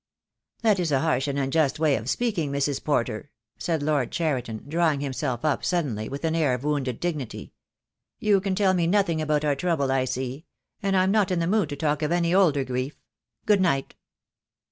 [0.63, 2.83] "That is a harsh and unjust way of speaking, Mrs.
[2.83, 7.53] Porter," said Lord Cheriton, drawing himself up suddenly with an air of wounded dignity.
[8.17, 10.47] "You can tell me no thing about our trouble, I see;
[10.81, 12.99] and I am not in the mood to talk of any older grief.
[13.45, 13.93] Good night."